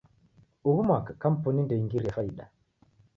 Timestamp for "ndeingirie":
1.65-2.11